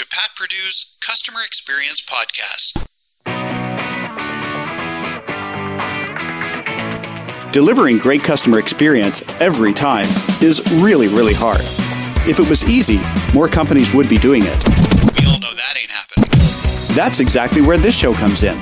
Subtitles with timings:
[0.00, 2.72] to Pat Purdue's Customer Experience Podcast.
[7.52, 10.06] Delivering great customer experience every time
[10.40, 11.60] is really, really hard.
[12.26, 12.98] If it was easy,
[13.34, 14.64] more companies would be doing it.
[15.20, 16.96] We all know that ain't happening.
[16.96, 18.56] That's exactly where this show comes in.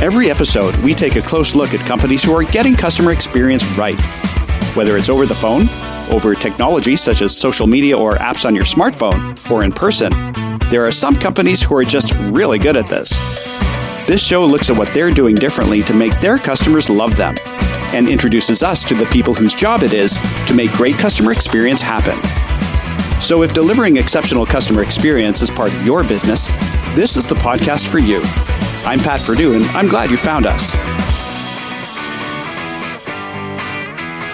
[0.00, 4.00] Every episode, we take a close look at companies who are getting customer experience right.
[4.74, 5.68] Whether it's over the phone,
[6.10, 10.10] over technology such as social media or apps on your smartphone, or in person,
[10.72, 13.10] there are some companies who are just really good at this.
[14.06, 17.34] This show looks at what they're doing differently to make their customers love them
[17.92, 21.82] and introduces us to the people whose job it is to make great customer experience
[21.82, 22.14] happen.
[23.20, 26.48] So, if delivering exceptional customer experience is part of your business,
[26.96, 28.22] this is the podcast for you.
[28.86, 30.74] I'm Pat Purdue, and I'm glad you found us.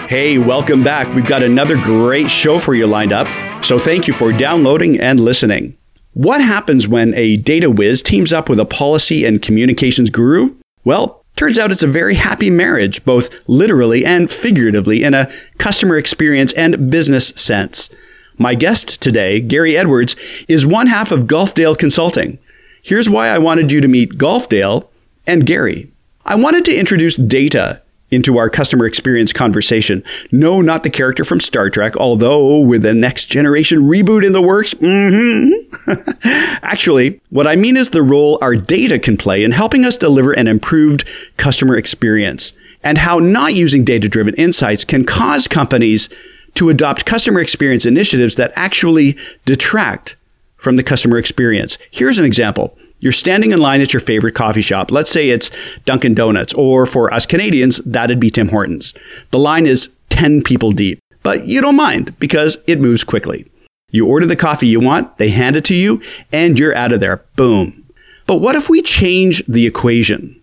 [0.09, 1.13] Hey, welcome back.
[1.13, 3.27] We've got another great show for you lined up,
[3.61, 5.75] so thank you for downloading and listening.
[6.19, 10.53] What happens when a data whiz teams up with a policy and communications guru?
[10.83, 15.95] Well, turns out it's a very happy marriage, both literally and figuratively, in a customer
[15.95, 17.89] experience and business sense.
[18.37, 20.17] My guest today, Gary Edwards,
[20.49, 22.37] is one half of Golfdale Consulting.
[22.81, 24.91] Here's why I wanted you to meet Golfdale
[25.25, 25.89] and Gary.
[26.25, 30.03] I wanted to introduce data into our customer experience conversation.
[30.31, 34.41] No, not the character from Star Trek, although with a next generation reboot in the
[34.41, 35.59] works, mm-hmm.
[36.63, 40.31] Actually, what I mean is the role our data can play in helping us deliver
[40.31, 46.09] an improved customer experience and how not using data driven insights can cause companies
[46.55, 50.15] to adopt customer experience initiatives that actually detract
[50.55, 51.77] from the customer experience.
[51.91, 52.77] Here's an example.
[52.99, 54.91] You're standing in line at your favorite coffee shop.
[54.91, 55.51] Let's say it's
[55.85, 58.93] Dunkin' Donuts, or for us Canadians, that'd be Tim Hortons.
[59.31, 63.49] The line is 10 people deep, but you don't mind because it moves quickly.
[63.91, 66.99] You order the coffee you want, they hand it to you, and you're out of
[66.99, 67.23] there.
[67.35, 67.85] Boom.
[68.27, 70.35] But what if we change the equation?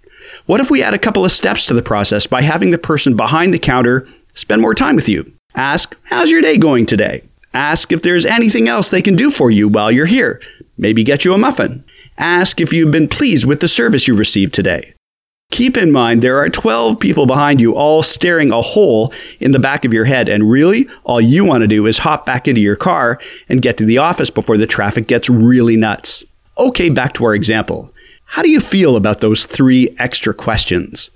[0.46, 3.16] What if we add a couple of steps to the process by having the person
[3.16, 5.30] behind the counter spend more time with you?
[5.54, 7.22] Ask, How's your day going today?
[7.54, 10.40] Ask if there's anything else they can do for you while you're here.
[10.76, 11.84] Maybe get you a muffin.
[12.18, 14.94] Ask if you've been pleased with the service you received today.
[15.50, 19.58] Keep in mind there are 12 people behind you all staring a hole in the
[19.58, 22.60] back of your head, and really, all you want to do is hop back into
[22.60, 26.24] your car and get to the office before the traffic gets really nuts.
[26.58, 27.92] Okay, back to our example.
[28.24, 31.10] How do you feel about those three extra questions?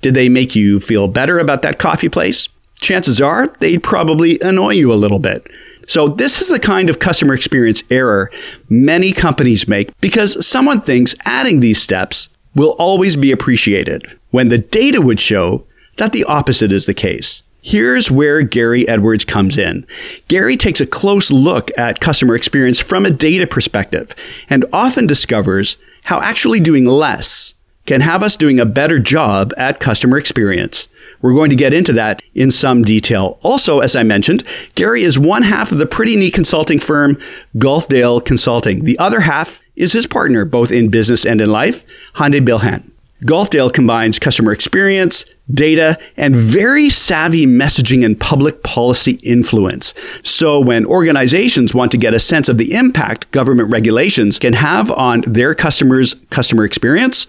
[0.00, 2.48] Did they make you feel better about that coffee place?
[2.80, 5.48] Chances are they'd probably annoy you a little bit.
[5.86, 8.30] So, this is the kind of customer experience error
[8.68, 14.58] many companies make because someone thinks adding these steps will always be appreciated, when the
[14.58, 15.64] data would show
[15.96, 17.42] that the opposite is the case.
[17.62, 19.86] Here's where Gary Edwards comes in.
[20.26, 24.14] Gary takes a close look at customer experience from a data perspective
[24.50, 27.54] and often discovers how actually doing less
[27.86, 30.88] can have us doing a better job at customer experience.
[31.22, 33.38] We're going to get into that in some detail.
[33.42, 34.44] Also, as I mentioned,
[34.74, 37.18] Gary is one half of the pretty neat consulting firm
[37.58, 38.84] Golfdale Consulting.
[38.84, 41.84] The other half is his partner, both in business and in life,
[42.14, 42.90] Hande Bilhan.
[43.24, 49.94] Golfdale combines customer experience, data, and very savvy messaging and public policy influence.
[50.24, 54.90] So when organizations want to get a sense of the impact government regulations can have
[54.90, 57.28] on their customers' customer experience,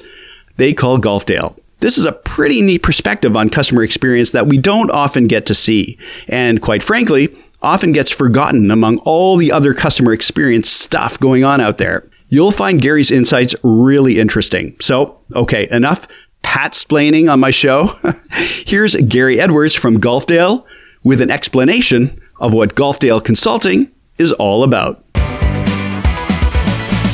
[0.58, 1.56] they call Golfdale.
[1.84, 5.54] This is a pretty neat perspective on customer experience that we don't often get to
[5.54, 5.98] see.
[6.30, 7.28] And quite frankly,
[7.62, 12.10] often gets forgotten among all the other customer experience stuff going on out there.
[12.30, 14.78] You'll find Gary's insights really interesting.
[14.80, 16.08] So, okay, enough
[16.42, 17.88] pat splaining on my show.
[18.32, 20.66] Here's Gary Edwards from Golfdale
[21.04, 25.03] with an explanation of what Golfdale Consulting is all about.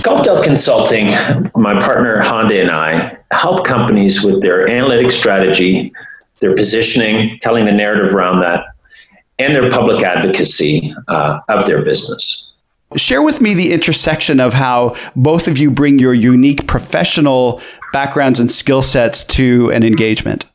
[0.02, 1.08] Golfdale Consulting,
[1.56, 5.92] my partner Hande and I, help companies with their analytic strategy,
[6.40, 8.66] their positioning, telling the narrative around that,
[9.40, 12.52] and their public advocacy uh, of their business.
[12.96, 17.62] Share with me the intersection of how both of you bring your unique professional
[17.94, 20.46] backgrounds and skill sets to an engagement.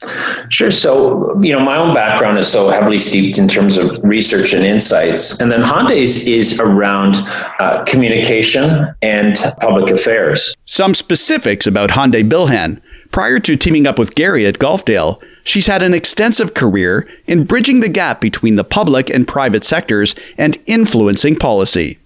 [0.48, 0.70] Sure.
[0.70, 4.64] So, you know, my own background is so heavily steeped in terms of research and
[4.64, 5.40] insights.
[5.40, 7.16] And then Hande's is around
[7.58, 10.54] uh, communication and public affairs.
[10.64, 12.80] Some specifics about Hande Bilhan.
[13.10, 17.78] Prior to teaming up with Gary at Golfdale, she's had an extensive career in bridging
[17.80, 21.98] the gap between the public and private sectors and influencing policy.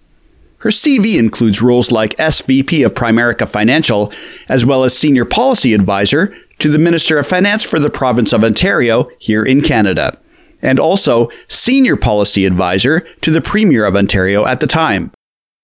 [0.59, 4.13] Her CV includes roles like SVP of Primerica Financial,
[4.49, 8.43] as well as Senior Policy Advisor to the Minister of Finance for the province of
[8.43, 10.19] Ontario here in Canada,
[10.61, 15.13] and also Senior Policy Advisor to the Premier of Ontario at the time.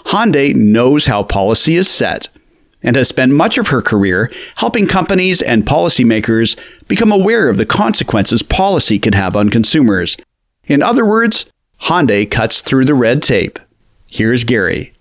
[0.07, 2.29] Hande knows how policy is set
[2.83, 6.57] and has spent much of her career helping companies and policymakers
[6.87, 10.17] become aware of the consequences policy can have on consumers.
[10.67, 11.47] In other words,
[11.79, 13.59] Hande cuts through the red tape.
[14.15, 14.93] Here's Gary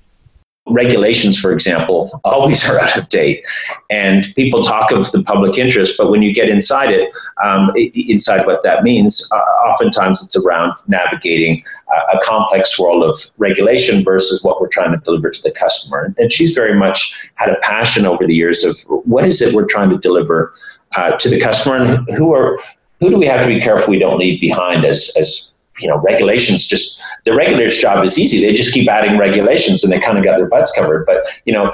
[0.67, 3.45] regulations, for example, always are out of date.
[3.89, 7.13] And people talk of the public interest, but when you get inside it,
[7.43, 9.37] um, inside what that means, uh,
[9.67, 11.59] oftentimes it's around navigating
[11.93, 16.13] uh, a complex world of regulation versus what we're trying to deliver to the customer.
[16.17, 19.67] And she's very much had a passion over the years of what is it we're
[19.67, 20.55] trying to deliver
[20.95, 22.57] uh, to the customer and who are
[22.99, 25.97] who do we have to be careful we don't leave behind as as you know,
[25.97, 28.41] regulations just the regulator's job is easy.
[28.41, 31.05] They just keep adding regulations and they kind of got their butts covered.
[31.05, 31.73] But, you know,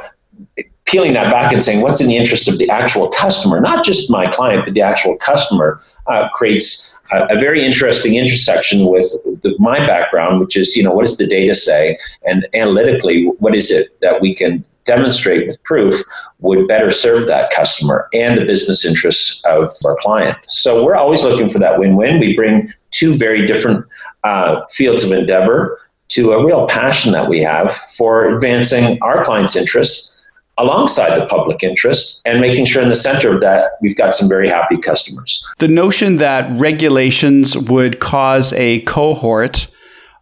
[0.86, 4.10] peeling that back and saying what's in the interest of the actual customer, not just
[4.10, 9.06] my client, but the actual customer, uh, creates a, a, very interesting intersection with
[9.42, 11.98] the, my background, which is, you know, what does the data say?
[12.24, 16.04] And analytically, what is it that we can demonstrate with proof
[16.40, 20.38] would better serve that customer and the business interests of our client.
[20.48, 22.20] So we're always looking for that win win.
[22.20, 23.86] We bring two very different
[24.24, 25.78] uh, fields of endeavor
[26.10, 30.16] to a real passion that we have for advancing our clients' interests
[30.58, 34.28] alongside the public interest and making sure in the center of that we've got some
[34.28, 35.46] very happy customers.
[35.60, 39.68] The notion that regulations would cause a cohort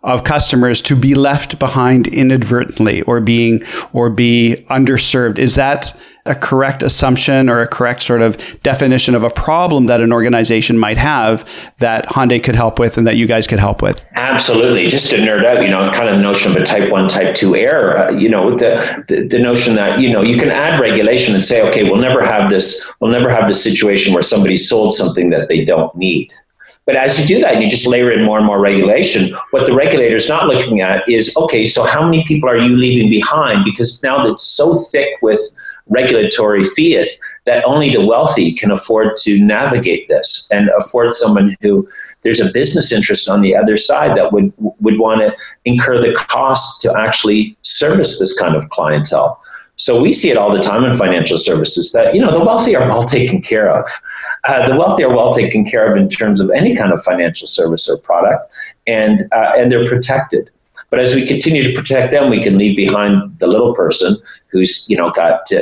[0.08, 3.62] of customers to be left behind inadvertently or being
[3.92, 5.96] or be underserved is that
[6.26, 10.78] a correct assumption or a correct sort of definition of a problem that an organization
[10.78, 11.50] might have
[11.80, 14.06] that Hande could help with and that you guys could help with?
[14.16, 14.88] Absolutely.
[14.88, 17.36] Just to nerd out, you know, kind of the notion of a type one, type
[17.36, 20.80] two error, uh, you know, the, the, the notion that, you know, you can add
[20.80, 24.58] regulation and say, okay, we'll never have this, we'll never have this situation where somebody
[24.58, 26.34] sold something that they don't need.
[26.88, 29.76] But as you do that, you just layer in more and more regulation, what the
[29.76, 33.66] regulator is not looking at is okay, so how many people are you leaving behind?
[33.66, 35.40] Because now it's so thick with
[35.90, 37.12] regulatory fiat
[37.46, 41.86] that only the wealthy can afford to navigate this and afford someone who
[42.24, 45.36] there's a business interest on the other side that would would want to
[45.66, 49.42] incur the cost to actually service this kind of clientele.
[49.78, 52.76] So we see it all the time in financial services that you know the wealthy
[52.76, 53.88] are well taken care of.
[54.44, 57.48] Uh, the wealthy are well taken care of in terms of any kind of financial
[57.48, 58.54] service or product,
[58.88, 60.50] and uh, and they're protected.
[60.90, 64.16] But as we continue to protect them, we can leave behind the little person
[64.48, 65.60] who's you know got uh,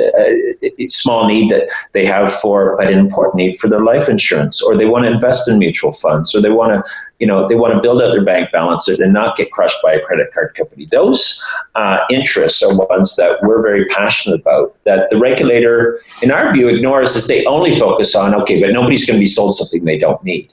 [0.62, 4.76] a small need that they have for an important need for their life insurance, or
[4.76, 7.74] they want to invest in mutual funds, or they want to you know they want
[7.74, 10.86] to build out their bank balance and not get crushed by a credit card company.
[10.92, 11.42] Those
[11.74, 14.76] uh, interests are ones that we're very passionate about.
[14.84, 19.04] That the regulator, in our view, ignores as they only focus on okay, but nobody's
[19.04, 20.50] going to be sold something they don't need.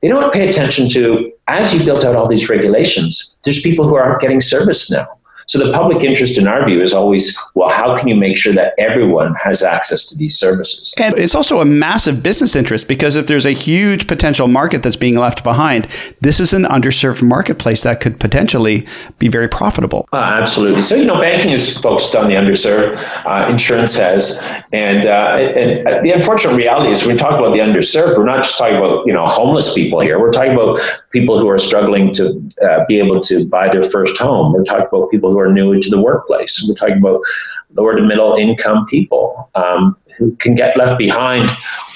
[0.00, 3.96] They don't pay attention to as you built out all these regulations, there's people who
[3.96, 5.17] aren't getting service now.
[5.48, 8.52] So the public interest, in our view, is always well, how can you make sure
[8.52, 10.92] that everyone has access to these services?
[10.98, 14.96] And it's also a massive business interest because if there's a huge potential market that's
[14.96, 15.88] being left behind,
[16.20, 18.86] this is an underserved marketplace that could potentially
[19.18, 20.06] be very profitable.
[20.12, 20.82] Uh, absolutely.
[20.82, 22.98] So you know, banking is focused on the underserved.
[23.24, 24.42] Uh, insurance has,
[24.72, 28.42] and, uh, and the unfortunate reality is when we talk about the underserved, we're not
[28.42, 30.20] just talking about you know homeless people here.
[30.20, 30.78] We're talking about
[31.10, 34.52] people who are struggling to uh, be able to buy their first home.
[34.52, 36.64] We're talking about people who are new to the workplace.
[36.68, 37.20] We're talking about
[37.74, 41.50] lower to middle income people um, who can get left behind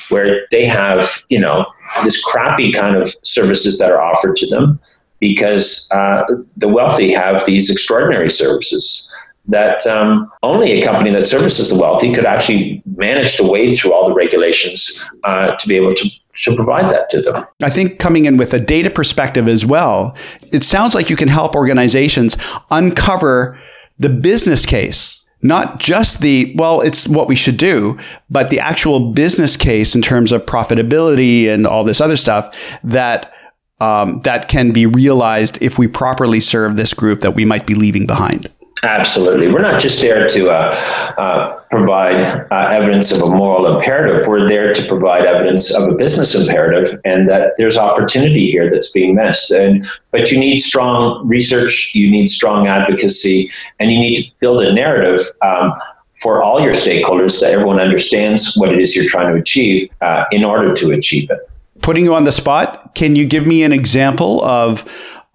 [0.09, 1.67] where they have, you know,
[2.05, 4.81] this crappy kind of services that are offered to them
[5.21, 6.25] because uh,
[6.57, 9.09] the wealthy have these extraordinary services
[9.47, 13.93] that um, only a company that services the wealthy could actually manage to wade through
[13.93, 17.45] all the regulations uh, to be able to to provide that to them.
[17.63, 20.17] I think coming in with a data perspective as well,
[20.51, 22.37] it sounds like you can help organizations
[22.71, 23.61] uncover
[23.99, 25.19] the business case.
[25.45, 27.99] Not just the, well, it's what we should do,
[28.31, 33.33] but the actual business case in terms of profitability and all this other stuff that
[33.81, 37.75] um, that can be realized if we properly serve this group that we might be
[37.75, 38.49] leaving behind.
[38.85, 39.53] Absolutely.
[39.53, 40.75] We're not just there to uh,
[41.17, 44.27] uh, provide uh, evidence of a moral imperative.
[44.27, 48.91] We're there to provide evidence of a business imperative and that there's opportunity here that's
[48.91, 49.53] being missed.
[49.53, 54.63] And, but you need strong research, you need strong advocacy, and you need to build
[54.63, 55.73] a narrative um,
[56.21, 60.25] for all your stakeholders that everyone understands what it is you're trying to achieve uh,
[60.33, 61.39] in order to achieve it.
[61.83, 64.85] Putting you on the spot, can you give me an example of,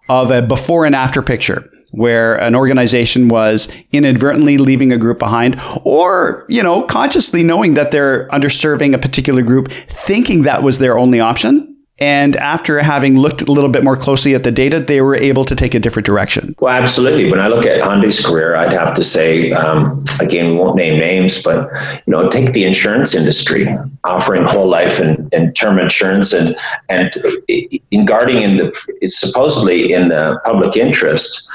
[0.09, 1.71] of a before and after picture?
[1.91, 7.91] Where an organization was inadvertently leaving a group behind or, you know, consciously knowing that
[7.91, 11.76] they're underserving a particular group, thinking that was their only option?
[11.99, 15.45] And after having looked a little bit more closely at the data, they were able
[15.45, 16.55] to take a different direction.
[16.59, 17.29] Well, absolutely.
[17.29, 20.99] When I look at Hande's career, I'd have to say, um, again, we won't name
[20.99, 21.69] names, but
[22.05, 23.67] you know, take the insurance industry,
[24.03, 26.55] offering whole life and, and term insurance, and
[26.89, 27.11] and
[27.91, 31.47] in guarding in the supposedly in the public interest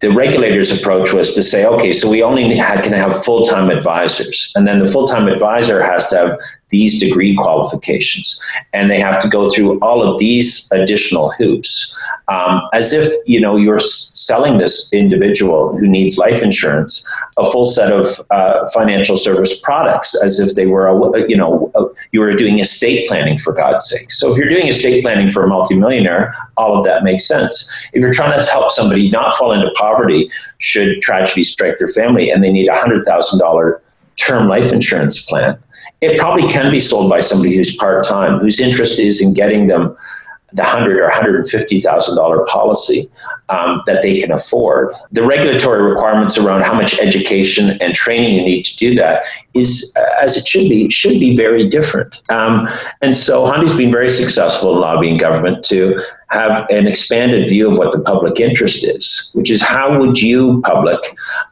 [0.00, 4.52] the regulator's approach was to say, okay, so we only can have full time advisors.
[4.54, 6.38] And then the full time advisor has to have
[6.70, 8.40] these degree qualifications.
[8.72, 11.96] And they have to go through all of these additional hoops
[12.28, 17.06] um, as if, you know, you're selling this individual who needs life insurance
[17.38, 21.70] a full set of uh, financial service products as if they were, a, you know,
[21.74, 24.10] a, you were doing estate planning for God's sake.
[24.10, 27.88] So if you're doing estate planning for a multimillionaire, all of that makes sense.
[27.92, 32.30] If you're trying to help somebody not fall into poverty should tragedy strike their family
[32.30, 33.80] and they need a $100,000
[34.16, 35.58] term life insurance plan,
[36.00, 39.66] it probably can be sold by somebody who's part time, whose interest is in getting
[39.66, 39.96] them
[40.52, 43.10] the hundred or hundred and fifty thousand dollar policy
[43.48, 44.94] um, that they can afford.
[45.12, 49.92] The regulatory requirements around how much education and training you need to do that is,
[49.96, 52.22] uh, as it should be, should be very different.
[52.30, 52.66] Um,
[53.02, 56.00] and so Hande's been very successful in lobbying government to
[56.30, 60.60] have an expanded view of what the public interest is, which is how would you,
[60.62, 60.98] public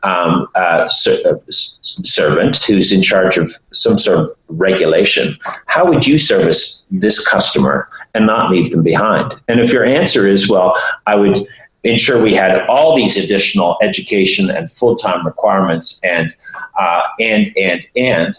[0.02, 6.06] um, uh, ser- uh, servant who's in charge of some sort of regulation, how would
[6.06, 9.35] you service this customer and not leave them behind?
[9.49, 10.75] And if your answer is, well,
[11.06, 11.47] I would
[11.85, 16.35] ensure we had all these additional education and full-time requirements and
[16.78, 18.35] uh, and and and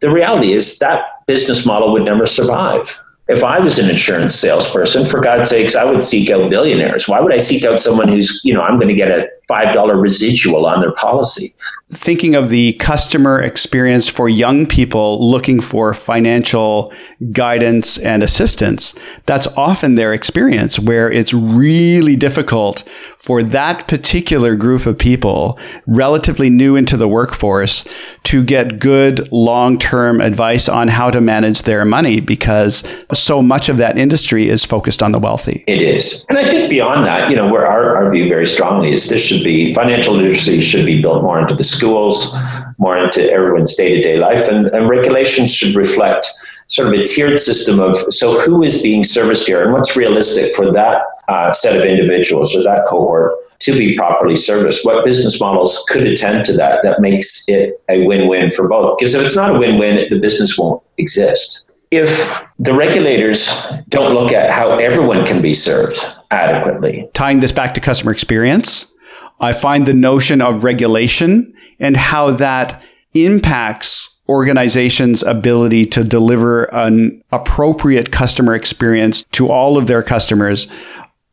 [0.00, 5.04] the reality is that business model would never survive if I was an insurance salesperson,
[5.04, 7.06] for God's sakes, I would seek out billionaires.
[7.06, 10.00] Why would I seek out someone who's, you know, I'm going to get a $5
[10.00, 11.52] residual on their policy?
[11.92, 16.90] Thinking of the customer experience for young people looking for financial
[17.30, 22.82] guidance and assistance, that's often their experience where it's really difficult
[23.18, 27.84] for that particular group of people, relatively new into the workforce,
[28.22, 33.68] to get good long term advice on how to manage their money because so much
[33.68, 35.64] of that industry is focused on the wealthy.
[35.66, 36.24] It is.
[36.28, 39.24] And I think beyond that, you know, where our, our view very strongly is this
[39.24, 42.36] should be financial literacy should be built more into the schools,
[42.78, 46.32] more into everyone's day to day life, and, and regulations should reflect
[46.68, 50.54] sort of a tiered system of so who is being serviced here and what's realistic
[50.54, 54.84] for that uh, set of individuals or that cohort to be properly serviced.
[54.84, 58.98] What business models could attend to that that makes it a win-win for both.
[58.98, 61.64] Because if it's not a win-win the business won't exist.
[61.90, 65.98] If the regulators don't look at how everyone can be served
[66.30, 67.08] adequately.
[67.14, 68.94] Tying this back to customer experience
[69.40, 77.22] i find the notion of regulation and how that impacts organization's ability to deliver an
[77.32, 80.68] appropriate customer experience to all of their customers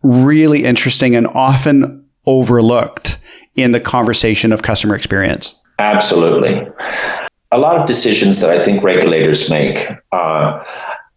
[0.06, 3.18] really interesting and often overlooked
[3.56, 5.62] in the conversation of customer experience.
[5.80, 6.68] Absolutely.
[7.52, 10.64] A lot of decisions that I think regulators make uh,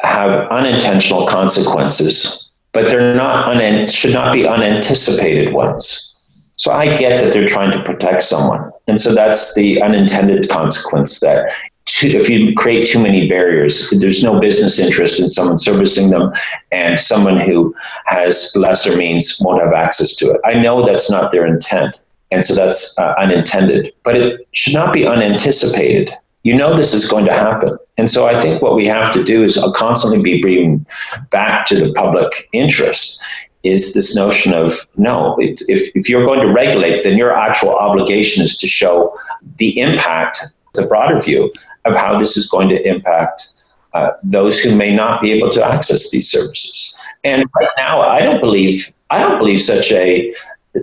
[0.01, 6.05] have unintentional consequences, but they're not un- should not be unanticipated ones.
[6.57, 8.71] So I get that they're trying to protect someone.
[8.89, 11.51] And so that's the unintended consequence that
[11.89, 16.33] too, if you create too many barriers, there's no business interest in someone servicing them,
[16.71, 17.75] and someone who
[18.07, 20.41] has lesser means won't have access to it.
[20.45, 24.93] I know that's not their intent, and so that's uh, unintended, but it should not
[24.93, 26.13] be unanticipated.
[26.45, 27.77] You know this is going to happen.
[27.97, 30.87] And so I think what we have to do is constantly be bringing
[31.31, 33.21] back to the public interest
[33.65, 37.75] is this notion of no, it, if, if you're going to regulate, then your actual
[37.75, 39.15] obligation is to show
[39.57, 40.47] the impact,
[40.79, 41.53] the broader view
[41.85, 43.51] of how this is going to impact
[43.95, 46.95] uh, those who may not be able to access these services.
[47.25, 50.33] And right now, I don't believe I don't believe such a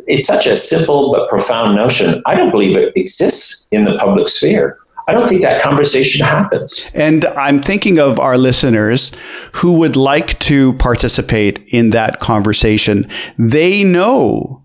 [0.08, 2.22] it's such a simple but profound notion.
[2.26, 4.78] I don't believe it exists in the public sphere.
[5.08, 6.92] I don't think that conversation happens.
[6.96, 9.12] And I'm thinking of our listeners
[9.54, 13.08] who would like to participate in that conversation.
[13.38, 14.65] They know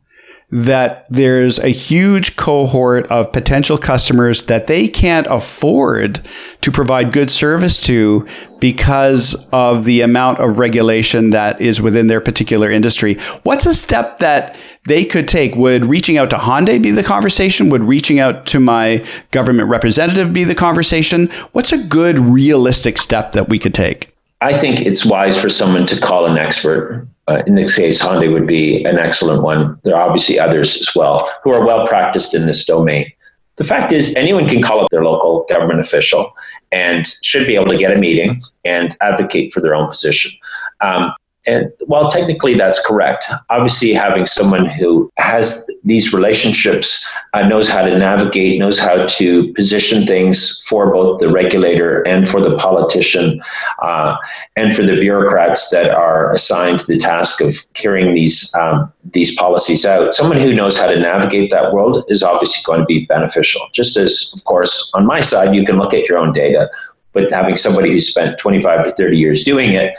[0.50, 6.20] that there's a huge cohort of potential customers that they can't afford
[6.60, 8.26] to provide good service to
[8.58, 13.14] because of the amount of regulation that is within their particular industry.
[13.44, 15.54] What's a step that they could take?
[15.54, 17.70] Would reaching out to Hande be the conversation?
[17.70, 21.28] Would reaching out to my government representative be the conversation?
[21.52, 24.14] What's a good realistic step that we could take?
[24.40, 28.32] I think it's wise for someone to call an expert uh, in this case, Hande
[28.32, 29.78] would be an excellent one.
[29.84, 33.10] There are obviously others as well who are well practiced in this domain.
[33.56, 36.32] The fact is, anyone can call up their local government official
[36.72, 40.32] and should be able to get a meeting and advocate for their own position.
[40.80, 41.12] Um,
[41.46, 47.82] And while technically that's correct, obviously having someone who has these relationships, uh, knows how
[47.82, 53.40] to navigate, knows how to position things for both the regulator and for the politician,
[53.82, 54.16] uh,
[54.56, 59.86] and for the bureaucrats that are assigned the task of carrying these um, these policies
[59.86, 60.12] out.
[60.12, 63.62] Someone who knows how to navigate that world is obviously going to be beneficial.
[63.72, 66.68] Just as, of course, on my side, you can look at your own data,
[67.12, 69.96] but having somebody who spent 25 to 30 years doing it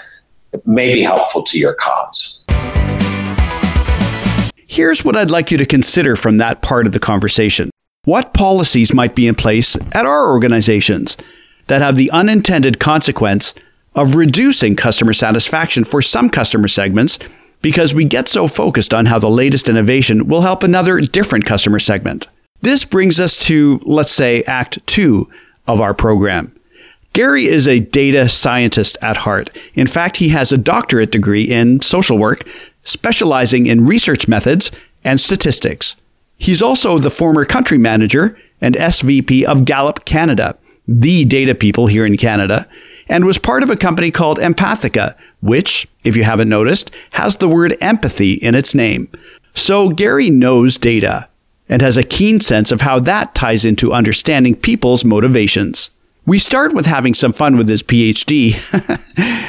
[0.65, 2.45] may be helpful to your cause.
[4.67, 7.69] Here's what I'd like you to consider from that part of the conversation.
[8.05, 11.17] What policies might be in place at our organizations
[11.67, 13.53] that have the unintended consequence
[13.95, 17.19] of reducing customer satisfaction for some customer segments
[17.61, 21.79] because we get so focused on how the latest innovation will help another different customer
[21.79, 22.27] segment?
[22.61, 25.29] This brings us to, let's say, Act 2
[25.67, 26.55] of our program
[27.13, 29.57] Gary is a data scientist at heart.
[29.73, 32.43] In fact, he has a doctorate degree in social work,
[32.83, 34.71] specializing in research methods
[35.03, 35.97] and statistics.
[36.37, 42.05] He's also the former country manager and SVP of Gallup Canada, the data people here
[42.05, 42.67] in Canada,
[43.09, 47.49] and was part of a company called Empathica, which, if you haven't noticed, has the
[47.49, 49.09] word empathy in its name.
[49.53, 51.27] So Gary knows data
[51.67, 55.89] and has a keen sense of how that ties into understanding people's motivations.
[56.27, 58.53] We start with having some fun with his PhD,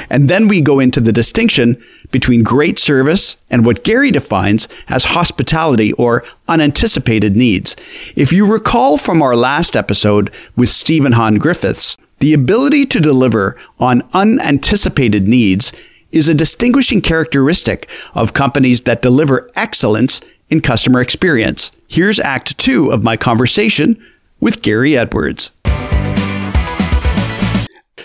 [0.09, 5.05] and then we go into the distinction between great service and what Gary defines as
[5.05, 7.75] hospitality or unanticipated needs.
[8.15, 13.55] If you recall from our last episode with Stephen Hahn Griffiths, the ability to deliver
[13.77, 15.73] on unanticipated needs
[16.11, 21.71] is a distinguishing characteristic of companies that deliver excellence in customer experience.
[21.87, 24.03] Here's Act Two of my conversation
[24.39, 25.51] with Gary Edwards.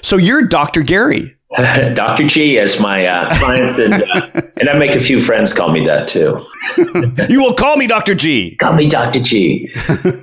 [0.02, 0.82] So you're Dr.
[0.82, 1.34] Gary.
[1.94, 2.26] Dr.
[2.26, 5.86] G, as my uh, clients, and, uh, and I make a few friends call me
[5.86, 6.38] that too.
[7.32, 8.14] you will call me Dr.
[8.14, 8.56] G.
[8.56, 9.20] Call me Dr.
[9.20, 9.70] G.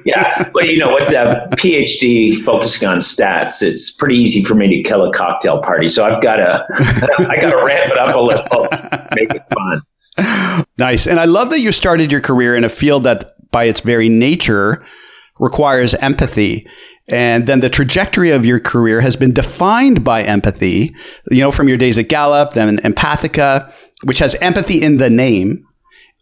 [0.05, 0.49] Yeah.
[0.53, 4.87] well, you know, with the PhD focusing on stats, it's pretty easy for me to
[4.87, 5.87] kill a cocktail party.
[5.87, 6.63] So I've got to,
[7.27, 8.67] I got to ramp it up a little,
[9.15, 10.65] make it fun.
[10.77, 11.07] Nice.
[11.07, 14.09] And I love that you started your career in a field that, by its very
[14.09, 14.85] nature,
[15.39, 16.67] requires empathy.
[17.11, 20.95] And then the trajectory of your career has been defined by empathy,
[21.29, 23.71] you know, from your days at Gallup, then Empathica,
[24.03, 25.65] which has empathy in the name.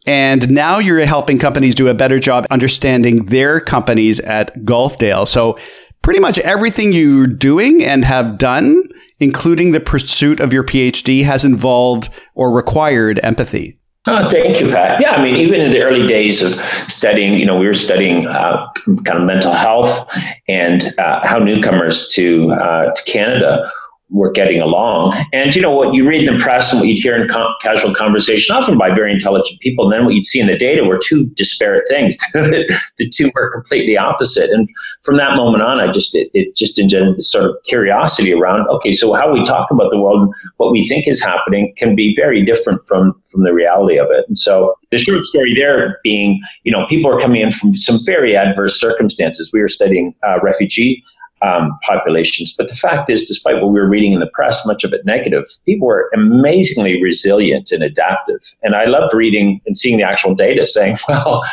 [0.06, 5.26] And now you're helping companies do a better job understanding their companies at Golfdale.
[5.26, 5.58] So
[6.02, 8.84] pretty much everything you're doing and have done,
[9.20, 13.80] including the pursuit of your PhD, has involved or required empathy.
[14.06, 15.00] Oh, thank you, Pat.
[15.00, 16.60] Yeah, I mean, even in the early days of
[16.92, 18.70] studying, you know, we were studying uh,
[19.06, 20.12] kind of mental health
[20.50, 23.66] and uh, how newcomers to uh, to Canada
[24.10, 25.14] were getting along.
[25.34, 27.28] And you know what you read in the press and what you'd hear in
[27.62, 30.84] casual conversation, often by very intelligent people, and then what you'd see in the data
[30.84, 32.18] were two disparate things.
[32.34, 34.50] the two were completely opposite.
[34.52, 34.70] And
[35.02, 38.68] from that moment on, I just it, it just engendered this sort of curiosity around.
[38.70, 41.96] Okay, so how we talk about the world and what we think is happening can
[41.96, 44.26] be very different from from the reality of it.
[44.28, 47.98] And so the short story there being, you know, people are coming in from some
[48.06, 49.50] very adverse circumstances.
[49.52, 51.04] We were studying uh, refugee
[51.44, 52.54] um, populations.
[52.58, 55.06] But the fact is, despite what we were reading in the press, much of it
[55.06, 58.42] negative, people were amazingly resilient and adaptive.
[58.64, 61.44] And I loved reading and seeing the actual data saying, well,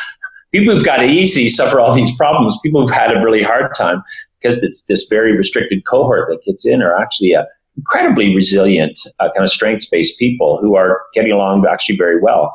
[0.53, 2.59] people who've got it easy suffer all these problems.
[2.62, 4.03] People who've had a really hard time
[4.40, 9.31] because it's this very restricted cohort that gets in are actually a incredibly resilient, uh,
[9.35, 12.53] kind of strengths based people who are getting along actually very well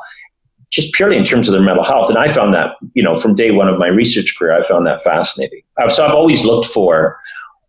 [0.70, 2.08] just purely in terms of their mental health.
[2.08, 4.86] And I found that, you know, from day one of my research career, I found
[4.86, 5.62] that fascinating.
[5.80, 7.18] Uh, so I've always looked for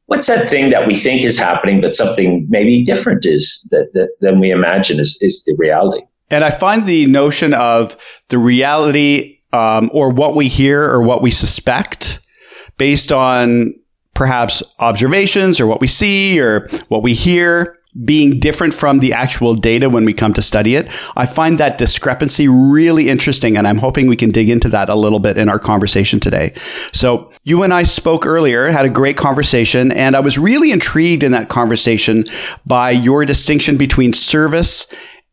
[0.08, 4.10] what's that thing that we think is happening, but something maybe different is that, that
[4.20, 6.02] than we imagine is, is the reality.
[6.30, 7.96] And I find the notion of
[8.30, 12.20] the reality um, or what we hear or what we suspect
[12.78, 13.74] based on
[14.14, 19.56] perhaps observations or what we see or what we hear being different from the actual
[19.56, 20.88] data when we come to study it.
[21.16, 24.96] I find that discrepancy really interesting, and I'm hoping we can dig into that a
[24.96, 26.54] little bit in our conversation today.
[26.94, 31.24] So, you and I spoke earlier, had a great conversation, and I was really intrigued
[31.24, 32.26] in that conversation
[32.66, 34.88] by your distinction between service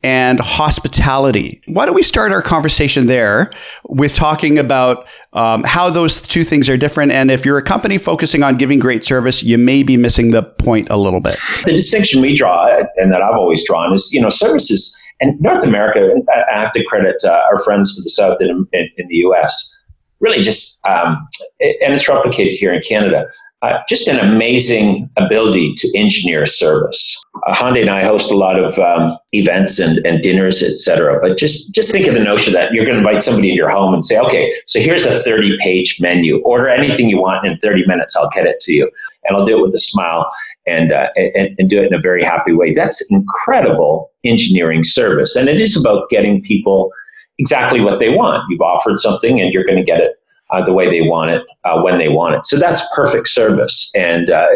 [0.05, 1.62] and hospitality.
[1.64, 3.51] Why don't we start our conversation there
[3.88, 7.11] with talking about um, how those two things are different?
[7.11, 10.43] And if you're a company focusing on giving great service, you may be missing the
[10.43, 11.38] point a little bit.
[11.64, 14.95] The distinction we draw, and that I've always drawn, is you know services.
[15.21, 18.90] And North America, I have to credit uh, our friends to the south in, in,
[18.99, 19.75] in the U.S.
[20.21, 21.17] Really, just um,
[21.61, 23.27] and it's replicated here in Canada
[23.64, 27.22] uh, just an amazing ability to engineer service.
[27.46, 31.18] Uh, Hande and I host a lot of um, events and, and dinners, etc.
[31.22, 33.70] But just just think of the notion that you're going to invite somebody into your
[33.70, 36.42] home and say, okay, so here's a 30 page menu.
[36.42, 38.14] Order anything you want in 30 minutes.
[38.16, 38.90] I'll get it to you,
[39.24, 40.27] and I'll do it with a smile
[40.66, 42.72] and, uh, and and do it in a very happy way.
[42.74, 46.92] That's incredible engineering service, and it is about getting people
[47.38, 48.42] exactly what they want.
[48.50, 50.16] You've offered something, and you're going to get it
[50.50, 52.44] uh, the way they want it uh, when they want it.
[52.44, 53.90] So that's perfect service.
[53.96, 54.46] And uh,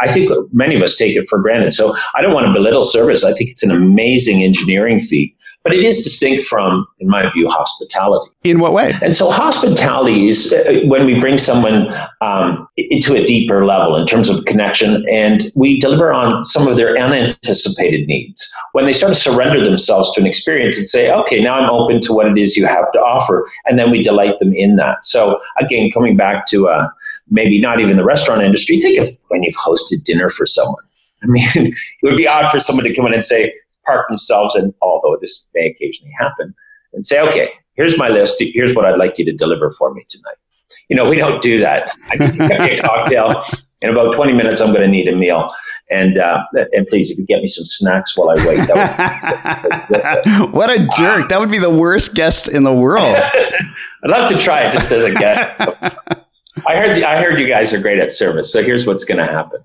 [0.00, 1.72] I think many of us take it for granted.
[1.72, 3.24] So I don't want to belittle service.
[3.24, 7.48] I think it's an amazing engineering feat, but it is distinct from, in my view,
[7.48, 8.30] hospitality.
[8.44, 8.92] In what way?
[9.00, 11.88] And so hospitality is uh, when we bring someone
[12.20, 16.76] um, into a deeper level in terms of connection and we deliver on some of
[16.76, 18.52] their unanticipated needs.
[18.72, 22.00] When they sort of surrender themselves to an experience and say, okay, now I'm open
[22.02, 23.46] to what it is you have to offer.
[23.66, 25.04] And then we delight them in that.
[25.04, 26.88] So again, coming back to uh,
[27.30, 30.82] maybe not even the restaurant industry, think of when you've hosted dinner for someone.
[31.22, 33.52] I mean, it would be odd for someone to come in and say,
[33.86, 36.54] park themselves, and although this may occasionally happen,
[36.92, 38.36] and say, okay, here's my list.
[38.38, 40.36] Here's what I'd like you to deliver for me tonight.
[40.88, 41.90] You know, we don't do that.
[42.10, 43.42] I get a cocktail.
[43.82, 45.48] In about 20 minutes, I'm going to need a meal.
[45.90, 48.58] And uh, and please, if you get me some snacks while I wait.
[49.90, 51.28] Would, what a jerk.
[51.28, 53.16] That would be the worst guest in the world.
[53.16, 55.60] I'd love to try it just as a guest.
[56.66, 59.26] I heard I heard you guys are great at service, so here's what's going to
[59.26, 59.60] happen.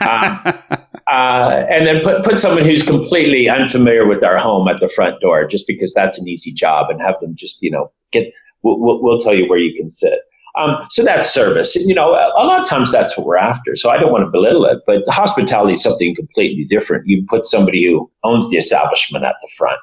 [0.00, 0.52] Uh,
[1.10, 5.20] uh, and then put put someone who's completely unfamiliar with our home at the front
[5.20, 8.32] door, just because that's an easy job, and have them just you know get.
[8.64, 10.20] We'll, we'll tell you where you can sit.
[10.58, 11.74] Um, so that's service.
[11.76, 13.74] You know, a lot of times that's what we're after.
[13.74, 17.06] So I don't want to belittle it, but hospitality is something completely different.
[17.06, 19.78] You put somebody who owns the establishment at the front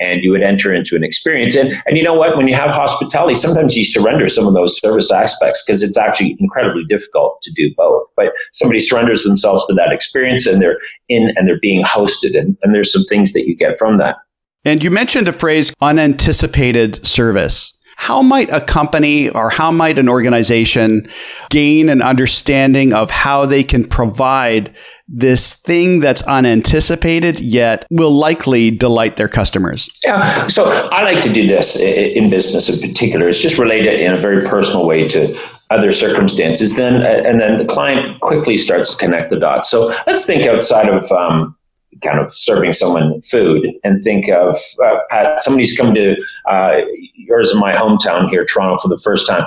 [0.00, 1.54] and you would enter into an experience.
[1.54, 2.36] And, and you know what?
[2.36, 6.36] When you have hospitality, sometimes you surrender some of those service aspects because it's actually
[6.40, 8.04] incredibly difficult to do both.
[8.16, 10.78] But somebody surrenders themselves to that experience and they're
[11.08, 12.36] in and they're being hosted.
[12.36, 14.16] And, and there's some things that you get from that.
[14.64, 17.77] And you mentioned a phrase unanticipated service.
[18.00, 21.08] How might a company or how might an organization
[21.50, 24.72] gain an understanding of how they can provide
[25.08, 29.90] this thing that's unanticipated yet will likely delight their customers?
[30.04, 30.46] Yeah.
[30.46, 33.28] So I like to do this in business in particular.
[33.28, 35.36] It's just related in a very personal way to
[35.70, 36.76] other circumstances.
[36.76, 39.68] Then, and then the client quickly starts to connect the dots.
[39.68, 41.54] So let's think outside of um,
[42.02, 46.16] kind of serving someone food and think of uh, Pat, somebody's come to
[46.48, 46.76] uh,
[47.14, 49.44] yours in my hometown here, Toronto, for the first time.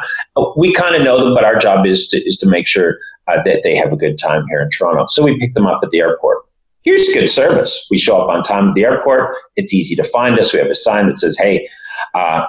[0.57, 3.41] We kind of know them, but our job is to, is to make sure uh,
[3.43, 5.05] that they have a good time here in Toronto.
[5.07, 6.39] So we pick them up at the airport.
[6.83, 7.87] Here's good service.
[7.91, 9.35] We show up on time at the airport.
[9.55, 10.51] It's easy to find us.
[10.51, 11.67] We have a sign that says, hey,
[12.15, 12.47] uh,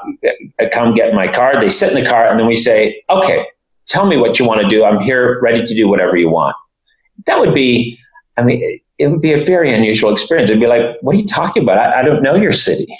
[0.72, 1.60] come get my car.
[1.60, 3.46] They sit in the car, and then we say, okay,
[3.86, 4.84] tell me what you want to do.
[4.84, 6.56] I'm here ready to do whatever you want.
[7.26, 7.98] That would be,
[8.38, 10.48] I mean, it would be a very unusual experience.
[10.48, 11.76] It'd be like, what are you talking about?
[11.76, 12.86] I, I don't know your city.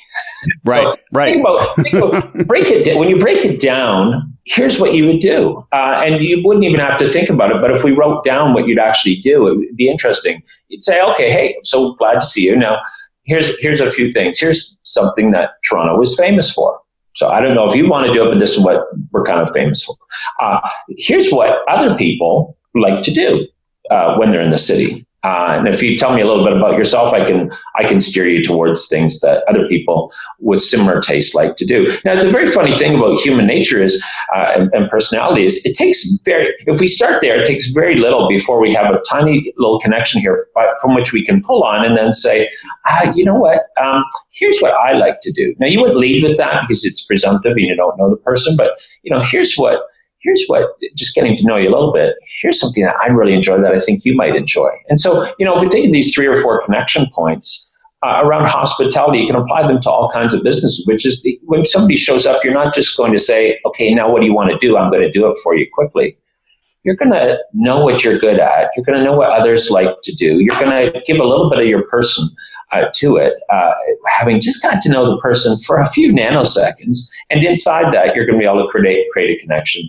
[0.65, 1.35] Right, so right.
[1.35, 2.99] Think about, think about, break it down.
[2.99, 5.65] When you break it down, here's what you would do.
[5.71, 7.61] Uh, and you wouldn't even have to think about it.
[7.61, 10.43] But if we wrote down what you'd actually do, it would be interesting.
[10.67, 12.57] You'd say, okay, hey, I'm so glad to see you.
[12.57, 12.81] Now,
[13.23, 14.41] here's, here's a few things.
[14.41, 16.77] Here's something that Toronto is famous for.
[17.15, 19.25] So I don't know if you want to do it, but this is what we're
[19.25, 19.95] kind of famous for.
[20.41, 23.47] Uh, here's what other people like to do
[23.93, 25.07] uh, when they're in the city.
[25.25, 28.01] Uh, and if you tell me a little bit about yourself, I can I can
[28.01, 31.87] steer you towards things that other people with similar tastes like to do.
[32.05, 34.03] Now, the very funny thing about human nature is
[34.35, 37.97] uh, and, and, personality is it takes very if we start there, it takes very
[37.97, 40.37] little before we have a tiny little connection here
[40.81, 42.49] from which we can pull on and then say,
[42.87, 45.55] ah, you know what, um, here's what I like to do.
[45.59, 48.57] Now, you wouldn't lead with that because it's presumptive and you don't know the person,
[48.57, 49.83] but you know, here's what
[50.23, 53.35] here's what just getting to know you a little bit here's something that i really
[53.35, 54.71] enjoy that i think you might enjoy.
[54.89, 57.69] And so you know if we take these three or four connection points
[58.05, 61.65] uh, around hospitality you can apply them to all kinds of businesses which is when
[61.65, 64.51] somebody shows up you're not just going to say okay now what do you want
[64.51, 64.77] to do?
[64.77, 66.17] I'm going to do it for you quickly.
[66.85, 68.71] You're going to know what you're good at.
[68.75, 70.41] You're going to know what others like to do.
[70.41, 72.29] You're going to give a little bit of your person
[72.73, 73.73] uh, to it uh,
[74.19, 78.27] having just got to know the person for a few nanoseconds and inside that you're
[78.27, 79.83] going to be able to create, create a connection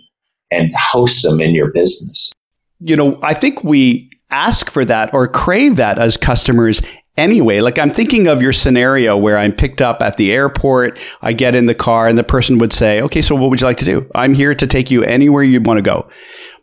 [0.50, 2.32] and host them in your business.
[2.80, 6.82] You know, I think we ask for that or crave that as customers
[7.16, 7.60] anyway.
[7.60, 11.54] Like I'm thinking of your scenario where I'm picked up at the airport, I get
[11.54, 13.84] in the car and the person would say, "Okay, so what would you like to
[13.84, 14.10] do?
[14.14, 16.08] I'm here to take you anywhere you want to go."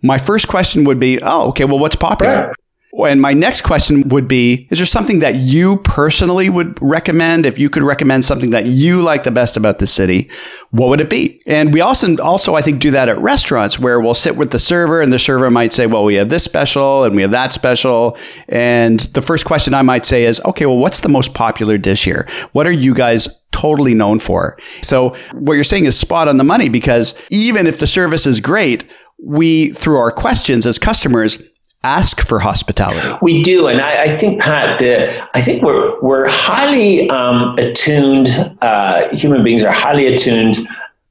[0.02, 2.56] My first question would be, "Oh, okay, well what's popular?" Right.
[2.94, 7.46] And my next question would be Is there something that you personally would recommend?
[7.46, 10.30] If you could recommend something that you like the best about the city,
[10.72, 11.42] what would it be?
[11.48, 14.60] And we also, also, I think, do that at restaurants where we'll sit with the
[14.60, 17.54] server and the server might say, Well, we have this special and we have that
[17.54, 18.18] special.
[18.50, 22.04] And the first question I might say is, Okay, well, what's the most popular dish
[22.04, 22.28] here?
[22.52, 24.58] What are you guys totally known for?
[24.82, 28.40] So what you're saying is spot on the money because even if the service is
[28.40, 28.86] great,
[29.24, 31.42] we, through our questions as customers,
[31.84, 33.18] ask for hospitality.
[33.22, 38.28] We do, and I, I think Pat, the, I think we're we're highly um, attuned.
[38.62, 40.58] Uh, human beings are highly attuned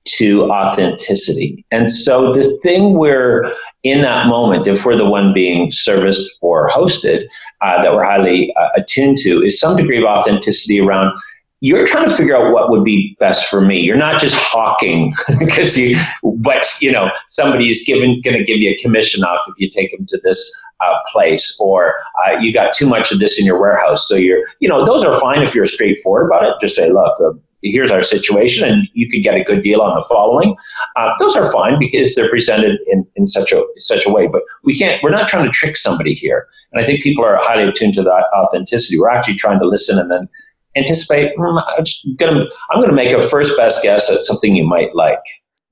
[0.04, 3.44] to authenticity, and so the thing we're
[3.82, 7.24] in that moment, if we're the one being serviced or hosted,
[7.60, 11.16] uh, that we're highly uh, attuned to, is some degree of authenticity around
[11.60, 13.80] you're trying to figure out what would be best for me.
[13.80, 18.58] You're not just hawking because you, but you know, somebody is given going to give
[18.58, 20.40] you a commission off if you take them to this
[20.80, 21.96] uh, place, or
[22.26, 24.08] uh, you got too much of this in your warehouse.
[24.08, 26.54] So you're, you know, those are fine if you're straightforward about it.
[26.60, 27.20] Just say, look.
[27.20, 30.56] Uh, here's our situation, and you could get a good deal on the following.
[30.96, 34.26] Uh, those are fine because they're presented in, in such a such a way.
[34.26, 35.02] But we can't.
[35.02, 38.02] We're not trying to trick somebody here, and I think people are highly attuned to
[38.02, 38.98] that authenticity.
[38.98, 40.28] We're actually trying to listen and then
[40.76, 41.36] anticipate.
[41.36, 45.22] Mm, I'm gonna I'm gonna make a first best guess at something you might like,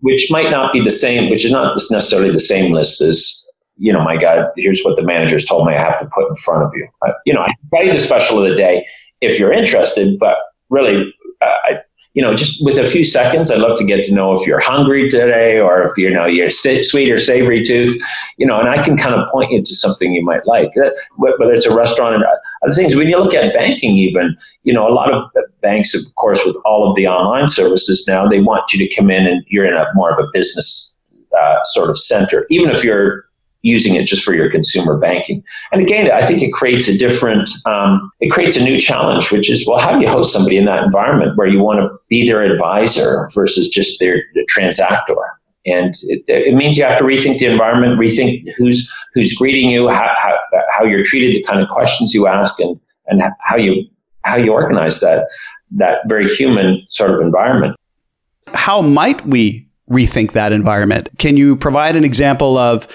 [0.01, 3.93] which might not be the same, which is not necessarily the same list as you
[3.93, 4.03] know.
[4.03, 6.73] My God, here's what the managers told me I have to put in front of
[6.75, 6.89] you.
[7.03, 8.85] I, you know, I can tell you the special of the day
[9.21, 10.37] if you're interested, but
[10.71, 11.79] really, uh, I
[12.19, 14.61] you know, just with a few seconds, I'd love to get to know if you're
[14.61, 17.97] hungry today or if you know you're sweet or savory tooth,
[18.39, 20.73] you know, and I can kind of point you to something you might like,
[21.17, 22.97] whether it's a restaurant or other things.
[22.97, 26.57] When you look at banking, even, you know, a lot of banks, of course, with
[26.65, 29.75] all of the online services now, they want you to come in and you're in
[29.75, 30.97] a more of a business
[31.39, 33.25] uh, sort of center, even if you're
[33.63, 35.43] using it just for your consumer banking.
[35.73, 39.51] And again, I think it creates a different, um, it creates a new challenge, which
[39.51, 42.27] is, well, how do you host somebody in that environment where you want to be
[42.27, 45.17] their advisor versus just their, their transactor?
[45.67, 49.89] And it, it, means you have to rethink the environment, rethink who's who's greeting you,
[49.89, 50.39] how, how,
[50.71, 53.85] how you're treated, the kind of questions you ask, and and how you
[54.25, 55.29] how you organize that
[55.77, 57.77] that very human sort of environment.
[58.55, 61.11] How might we rethink that environment?
[61.19, 62.87] Can you provide an example of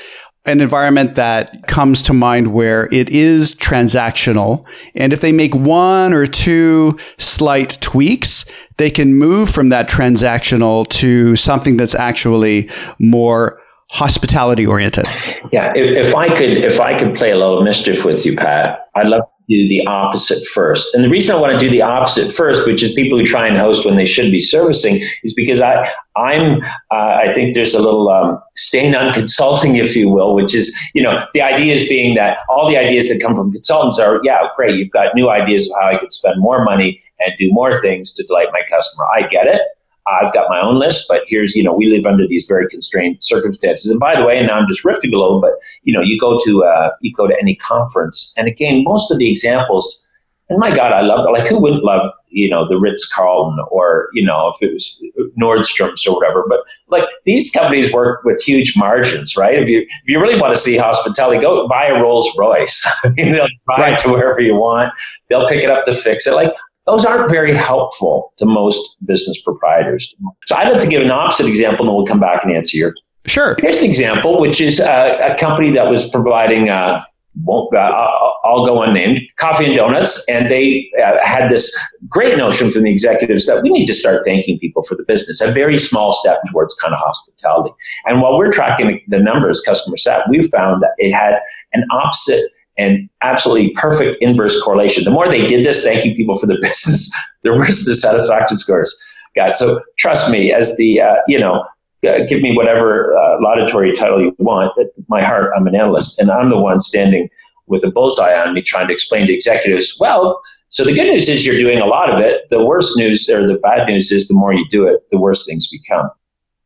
[0.46, 4.68] an environment that comes to mind where it is transactional.
[4.94, 8.46] And if they make one or two slight tweaks,
[8.78, 15.06] they can move from that transactional to something that's actually more hospitality oriented.
[15.52, 18.90] Yeah, if, if, I could, if I could play a little mischief with you, Pat,
[18.96, 19.22] I'd love
[19.54, 20.94] do the opposite first.
[20.94, 23.48] And the reason I want to do the opposite first, which is people who try
[23.48, 26.62] and host when they should be servicing, is because I, I'm,
[26.92, 30.76] uh, I think there's a little um, stain on consulting, if you will, which is,
[30.94, 34.40] you know, the ideas being that all the ideas that come from consultants are, yeah,
[34.56, 37.80] great, you've got new ideas of how I could spend more money and do more
[37.82, 39.06] things to delight my customer.
[39.16, 39.62] I get it.
[40.08, 43.18] I've got my own list, but here's, you know, we live under these very constrained
[43.22, 43.90] circumstances.
[43.90, 46.20] And by the way, and now I'm just riffing a little, but you know, you
[46.20, 50.10] go to uh, you go to any conference, and again, most of the examples,
[50.50, 54.10] and my God, I love like who wouldn't love you know the Ritz Carlton or
[54.14, 55.02] you know if it was
[55.40, 56.46] Nordstrom's or whatever.
[56.50, 59.58] But like these companies work with huge margins, right?
[59.58, 62.86] If you if you really want to see hospitality, go buy a Rolls Royce.
[63.16, 63.94] they'll buy right.
[63.94, 64.92] it to wherever you want.
[65.30, 66.34] They'll pick it up to fix it.
[66.34, 66.54] Like
[66.86, 70.16] those aren't very helpful to most business proprietors.
[70.46, 72.94] So I'd like to give an opposite example, and we'll come back and answer your.
[73.26, 73.56] Sure.
[73.60, 76.70] Here's an example, which is a, a company that was providing.
[76.70, 77.02] Uh,
[77.42, 80.24] won't, uh, I'll go unnamed, coffee and donuts.
[80.30, 81.76] And they uh, had this
[82.08, 85.42] great notion from the executives that we need to start thanking people for the business,
[85.42, 87.72] a very small step towards kind of hospitality.
[88.06, 91.40] And while we're tracking the numbers, customer sat, we found that it had
[91.74, 92.44] an opposite
[92.78, 95.04] and absolutely perfect inverse correlation.
[95.04, 98.96] The more they did this, thanking people for the business, the worse the satisfaction scores
[99.36, 99.56] got.
[99.56, 101.64] So trust me, as the uh, you know,
[102.08, 104.72] uh, give me whatever uh, laudatory title you want.
[104.80, 107.30] At my heart, I'm an analyst, and I'm the one standing
[107.68, 109.98] with a bullseye on me, trying to explain to executives.
[110.00, 112.42] Well, so the good news is you're doing a lot of it.
[112.50, 115.46] The worst news or the bad news is the more you do it, the worse
[115.46, 116.10] things become.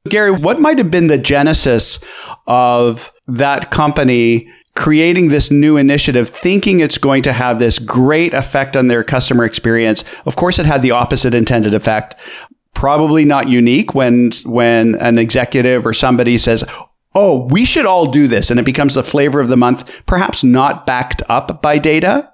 [0.10, 2.00] Gary, what might have been the genesis
[2.48, 4.50] of that company?
[4.78, 9.44] Creating this new initiative, thinking it's going to have this great effect on their customer
[9.44, 10.04] experience.
[10.28, 12.16] Of course, it had the opposite intended effect.
[12.76, 16.64] Probably not unique when when an executive or somebody says,
[17.16, 20.06] "Oh, we should all do this," and it becomes the flavor of the month.
[20.06, 22.30] Perhaps not backed up by data.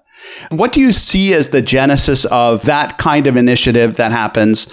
[0.49, 4.67] What do you see as the genesis of that kind of initiative that happens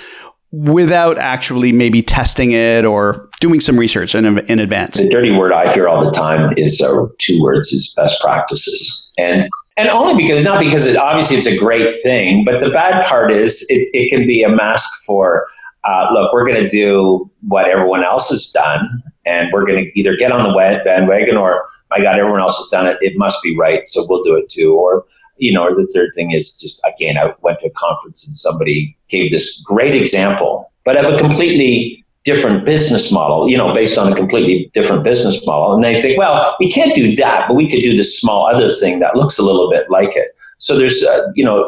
[0.50, 4.98] without actually maybe testing it or doing some research in, in advance?
[4.98, 9.10] The dirty word I hear all the time is uh, two words: is best practices,
[9.18, 13.04] and and only because not because it obviously it's a great thing, but the bad
[13.04, 15.46] part is it, it can be a mask for
[15.84, 18.88] uh, look, we're going to do what everyone else has done,
[19.24, 22.68] and we're going to either get on the bandwagon or, my God, everyone else has
[22.68, 22.98] done it.
[23.00, 24.74] It must be right, so we'll do it too.
[24.74, 25.04] Or,
[25.38, 28.36] you know, or the third thing is just, again, I went to a conference and
[28.36, 33.96] somebody gave this great example, but of a completely different business model, you know, based
[33.96, 35.74] on a completely different business model.
[35.74, 38.68] And they think, well, we can't do that, but we could do this small other
[38.70, 40.28] thing that looks a little bit like it.
[40.58, 41.66] So there's, uh, you know,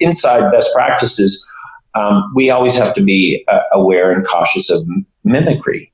[0.00, 1.42] inside best practices,
[1.94, 4.80] um, we always have to be uh, aware and cautious of
[5.22, 5.90] mimicry.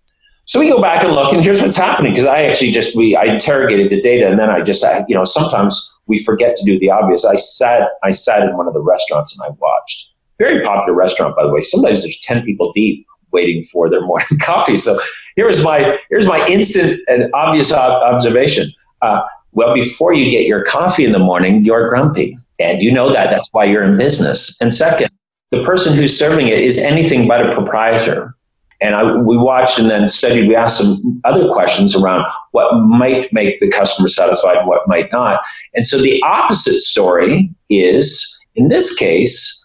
[0.47, 3.15] So we go back and look, and here's what's happening because I actually just we
[3.15, 6.65] I interrogated the data, and then I just I, you know sometimes we forget to
[6.65, 7.25] do the obvious.
[7.25, 11.37] I sat I sat in one of the restaurants and I watched very popular restaurant
[11.37, 11.63] by the way.
[11.63, 14.77] Sometimes there's ten people deep waiting for their morning coffee.
[14.77, 14.99] So
[15.37, 18.71] here's my here's my instant and obvious observation.
[19.03, 19.21] Uh,
[19.53, 23.31] well, before you get your coffee in the morning, you're grumpy, and you know that.
[23.31, 24.61] That's why you're in business.
[24.61, 25.11] And second,
[25.51, 28.37] the person who's serving it is anything but a proprietor.
[28.81, 30.49] And I, we watched and then studied.
[30.49, 35.45] We asked some other questions around what might make the customer satisfied what might not.
[35.75, 39.57] And so the opposite story is, in this case,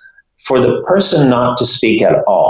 [0.45, 2.44] for the person not to speak at all.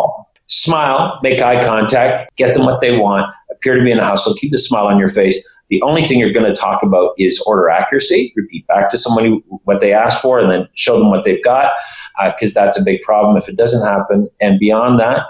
[0.48, 4.34] Smile, make eye contact, get them what they want, appear to be in a hustle,
[4.36, 5.44] keep the smile on your face.
[5.70, 8.32] The only thing you're going to talk about is order accuracy.
[8.36, 11.72] Repeat back to somebody what they asked for and then show them what they've got
[12.28, 14.28] because uh, that's a big problem if it doesn't happen.
[14.40, 15.24] And beyond that,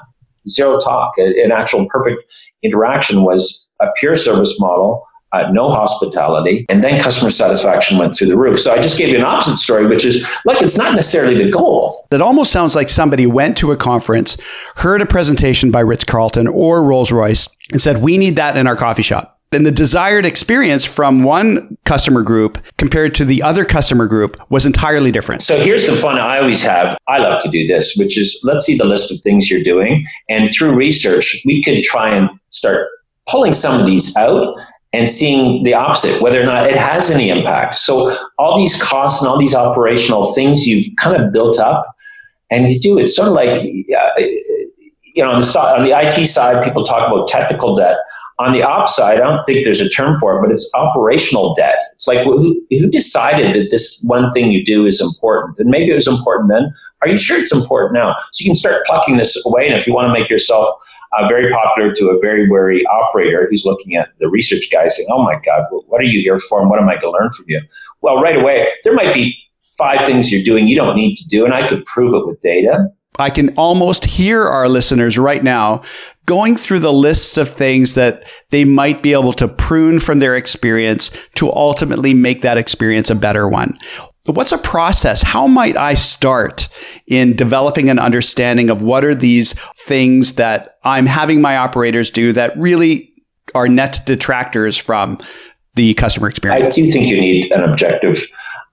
[0.47, 1.13] zero talk.
[1.17, 5.01] An actual perfect interaction was a pure service model,
[5.36, 8.60] uh, no hospitality, and then customer satisfaction went through the roof.
[8.60, 11.50] So I just gave you an opposite story, which is like it's not necessarily the
[11.50, 11.93] goal.
[12.12, 14.38] That almost sounds like somebody went to a conference,
[14.76, 18.67] heard a presentation by Ritz Carlton or Rolls Royce, and said, We need that in
[18.67, 23.63] our coffee shop and the desired experience from one customer group compared to the other
[23.63, 25.41] customer group was entirely different.
[25.41, 26.98] So here's the fun I always have.
[27.08, 30.06] I love to do this, which is let's see the list of things you're doing.
[30.30, 32.88] And through research, we could try and start
[33.28, 34.60] pulling some of these out
[34.95, 37.75] and seeing the opposite, whether or not it has any impact.
[37.75, 41.86] So all these costs and all these operational things you've kind of built up,
[42.49, 42.97] and you do.
[42.97, 43.58] It's sort of like,
[45.15, 47.97] you know, on the, on the IT side, people talk about technical debt.
[48.38, 51.54] On the ops side, I don't think there's a term for it, but it's operational
[51.54, 51.80] debt.
[51.93, 55.58] It's like who, who decided that this one thing you do is important?
[55.58, 56.69] And maybe it was important then.
[57.01, 58.13] Are you sure it's important now?
[58.34, 59.67] So you can start plucking this away.
[59.67, 60.67] And if you want to make yourself
[61.17, 65.08] uh, very popular to a very wary operator who's looking at the research guy saying,
[65.10, 66.60] oh my God, what are you here for?
[66.60, 67.62] And what am I going to learn from you?
[68.01, 69.38] Well, right away, there might be
[69.78, 72.41] five things you're doing you don't need to do, and I could prove it with
[72.41, 72.89] data.
[73.19, 75.82] I can almost hear our listeners right now
[76.25, 80.36] going through the lists of things that they might be able to prune from their
[80.36, 83.78] experience to ultimately make that experience a better one.
[84.25, 85.21] What's a process?
[85.21, 86.67] How might I start
[87.06, 89.54] in developing an understanding of what are these
[89.86, 93.13] things that I'm having my operators do that really
[93.54, 95.19] are net detractors from
[95.75, 96.65] the customer experience?
[96.65, 98.25] I do think you need an objective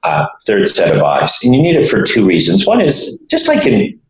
[0.04, 2.66] uh, third set of eyes, and you need it for two reasons.
[2.66, 4.00] One is just like in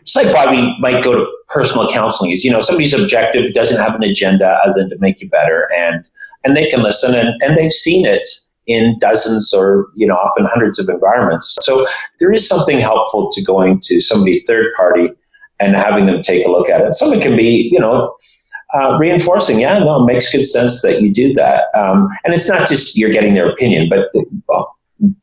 [0.00, 3.80] it's like why we might go to personal counseling is you know somebody's objective doesn't
[3.80, 6.10] have an agenda other than to make you better and
[6.44, 8.26] and they can listen and, and they've seen it
[8.66, 11.56] in dozens or you know often hundreds of environments.
[11.62, 11.86] So
[12.18, 15.08] there is something helpful to going to somebody third party
[15.60, 16.94] and having them take a look at it.
[16.94, 18.14] Some it can be you know
[18.74, 19.60] uh, reinforcing.
[19.60, 21.66] Yeah no it makes good sense that you do that.
[21.74, 24.10] Um, and it's not just you're getting their opinion but
[24.48, 24.76] well,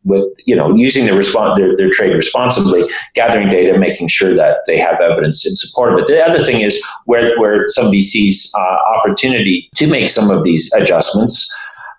[0.04, 2.84] with you know using their, respons- their, their trade responsibly,
[3.16, 6.08] gathering data, making sure that they have evidence in support of it.
[6.08, 10.72] The other thing is where where somebody sees uh, opportunity to make some of these
[10.74, 11.54] adjustments.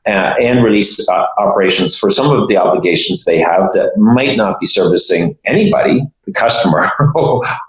[0.07, 4.59] Uh, and release uh, operations for some of the obligations they have that might not
[4.59, 6.87] be servicing anybody, the customer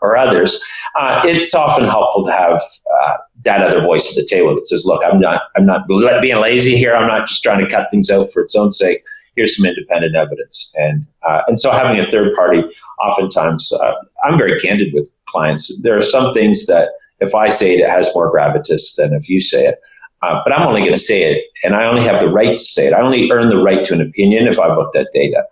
[0.01, 0.63] or others.
[0.97, 4.85] Uh, it's often helpful to have uh, that other voice at the table that says,
[4.85, 5.85] "Look, I'm not, I'm not
[6.21, 6.95] being lazy here.
[6.95, 9.01] I'm not just trying to cut things out for its own sake
[9.35, 10.73] here's some independent evidence.
[10.77, 12.63] And uh, and so having a third party,
[13.03, 15.81] oftentimes, uh, I'm very candid with clients.
[15.81, 16.89] There are some things that
[17.19, 19.79] if I say it, it has more gravitas than if you say it.
[20.23, 22.63] Uh, but I'm only going to say it, and I only have the right to
[22.63, 22.93] say it.
[22.93, 25.43] I only earn the right to an opinion if I've looked at data.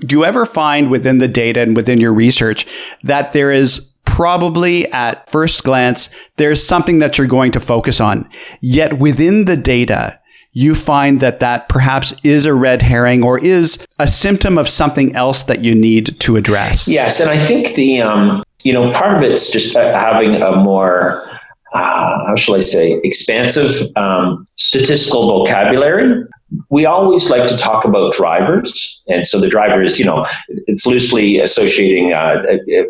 [0.00, 2.66] Do you ever find within the data and within your research
[3.04, 8.28] that there is probably at first glance, there's something that you're going to focus on.
[8.60, 10.20] Yet within the data,
[10.52, 15.14] you find that that perhaps is a red herring or is a symptom of something
[15.14, 16.88] else that you need to address.
[16.88, 21.26] Yes, and I think the um, you know part of it's just having a more
[21.74, 26.24] uh, how shall I say, expansive um, statistical vocabulary.
[26.68, 29.00] We always like to talk about drivers.
[29.08, 30.22] And so the driver is, you know,
[30.66, 32.42] it's loosely associating, uh,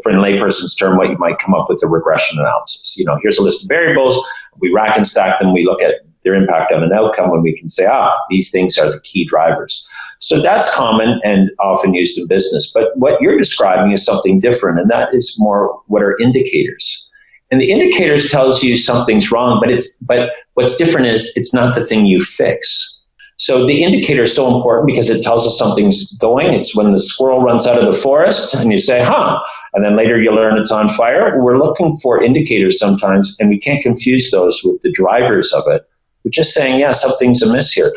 [0.03, 2.97] for a layperson's term, what you might come up with a regression analysis.
[2.99, 4.19] You know, here's a list of variables.
[4.59, 5.53] We rack and stack them.
[5.53, 8.79] We look at their impact on an outcome when we can say, ah, these things
[8.79, 9.87] are the key drivers.
[10.21, 12.71] So that's common and often used in business.
[12.73, 17.09] But what you're describing is something different, and that is more what are indicators.
[17.51, 21.75] And the indicators tells you something's wrong, but it's but what's different is it's not
[21.75, 23.01] the thing you fix.
[23.37, 26.53] So the indicator is so important because it tells us something's going.
[26.53, 29.43] It's when the squirrel runs out of the forest and you say, huh,
[29.75, 31.43] and then later you learn it's on fire.
[31.43, 35.83] We're looking for indicators sometimes, and we can't confuse those with the drivers of it.
[36.25, 37.93] We're just saying, yeah, something's amiss here.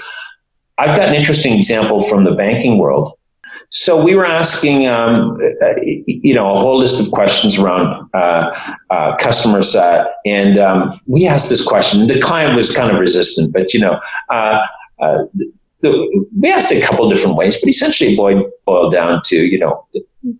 [0.78, 3.08] I've got an interesting example from the banking world.
[3.72, 5.38] So we were asking, um,
[6.06, 8.54] you know, a whole list of questions around uh,
[8.90, 12.08] uh, customer set, and um, we asked this question.
[12.08, 14.00] The client was kind of resistant, but you know,
[14.30, 14.66] uh,
[15.02, 15.26] uh
[15.82, 19.60] the, we asked it a couple different ways, but essentially boiled, boiled down to, you
[19.60, 19.86] know,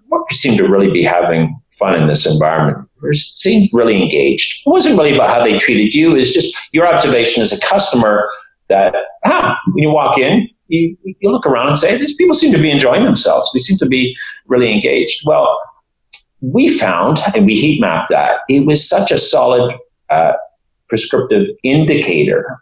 [0.08, 2.88] what we seem to really be having fun in this environment.
[3.08, 4.62] We seemed really engaged.
[4.66, 6.16] It wasn't really about how they treated you.
[6.16, 8.28] It's just your observation as a customer
[8.70, 8.96] that
[9.26, 12.62] ah, when you walk in, you, you look around and say, these people seem to
[12.62, 13.52] be enjoying themselves.
[13.54, 14.16] They seem to be
[14.48, 15.24] really engaged.
[15.26, 15.60] Well,
[16.42, 19.76] we found, and we heat mapped that, it was such a solid
[20.10, 20.34] uh,
[20.90, 22.60] prescriptive indicator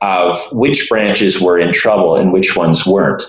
[0.00, 3.22] of which branches were in trouble and which ones weren't.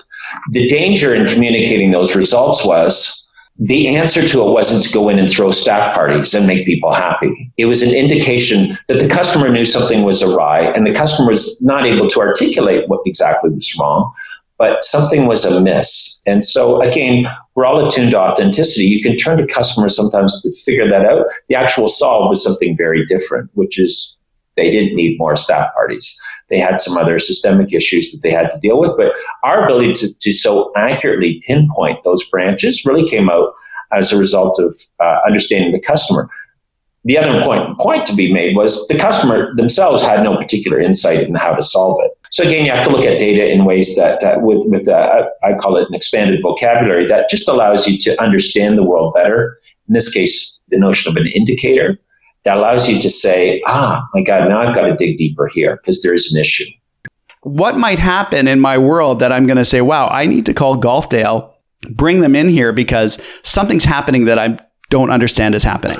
[0.50, 3.23] The danger in communicating those results was
[3.58, 6.92] the answer to it wasn't to go in and throw staff parties and make people
[6.92, 7.52] happy.
[7.56, 11.62] It was an indication that the customer knew something was awry and the customer was
[11.62, 14.12] not able to articulate what exactly was wrong,
[14.58, 16.20] but something was amiss.
[16.26, 18.86] And so, again, we're all attuned to authenticity.
[18.86, 21.26] You can turn to customers sometimes to figure that out.
[21.48, 24.20] The actual solve was something very different, which is
[24.56, 26.20] they didn't need more staff parties.
[26.50, 28.94] They had some other systemic issues that they had to deal with.
[28.96, 33.52] But our ability to, to so accurately pinpoint those branches really came out
[33.92, 36.28] as a result of uh, understanding the customer.
[37.06, 41.28] The other point, point to be made was the customer themselves had no particular insight
[41.28, 42.12] in how to solve it.
[42.30, 45.24] So again, you have to look at data in ways that, uh, with, with uh,
[45.42, 49.58] I call it an expanded vocabulary that just allows you to understand the world better.
[49.86, 51.98] In this case, the notion of an indicator
[52.44, 55.76] that allows you to say, ah, my God, now I've got to dig deeper here
[55.76, 56.64] because there is an issue.
[57.42, 60.54] What might happen in my world that I'm going to say, wow, I need to
[60.54, 61.54] call Golfdale,
[61.90, 64.58] bring them in here because something's happening that I
[64.90, 65.98] don't understand is happening?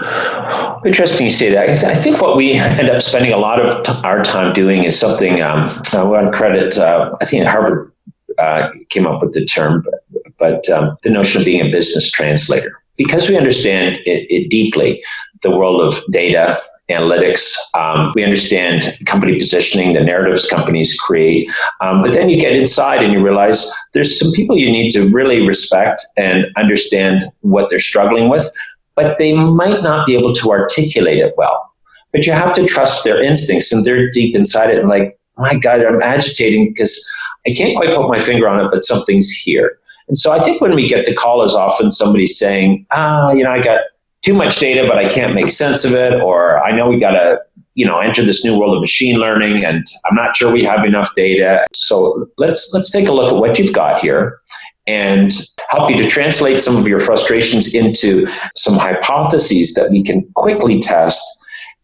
[0.87, 1.85] Interesting you say that.
[1.85, 4.99] I think what we end up spending a lot of t- our time doing is
[4.99, 7.93] something um, I want to credit, uh, I think Harvard
[8.39, 12.11] uh, came up with the term, but, but um, the notion of being a business
[12.11, 12.81] translator.
[12.97, 15.03] Because we understand it, it deeply,
[15.45, 16.59] the world of data,
[16.91, 17.55] analytics.
[17.75, 21.49] Um, we understand company positioning, the narratives companies create.
[21.81, 25.09] Um, but then you get inside and you realize there's some people you need to
[25.11, 28.51] really respect and understand what they're struggling with,
[28.97, 31.73] but they might not be able to articulate it well.
[32.13, 35.57] But you have to trust their instincts, and they're deep inside it and like, my
[35.57, 37.11] God, I'm agitating because
[37.47, 39.79] I can't quite put my finger on it, but something's here.
[40.07, 43.43] And so I think when we get the call is often somebody saying, ah, you
[43.43, 43.81] know, I got
[44.25, 47.13] too much data, but I can't make sense of it, or I know we got
[47.13, 47.41] to
[47.75, 50.85] you know enter this new world of machine learning and i'm not sure we have
[50.85, 51.65] enough data.
[51.75, 54.39] So let's let's take a look at what you've got here
[54.87, 55.33] and
[55.71, 60.81] help you to translate some of your frustrations into some hypotheses that we can quickly
[60.81, 61.23] test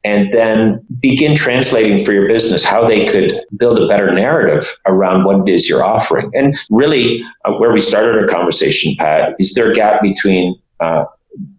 [0.04, 5.24] and then begin translating for your business how they could build a better narrative around
[5.24, 6.30] what it is you're offering.
[6.34, 11.04] And really uh, where we started our conversation pat is there a gap between uh,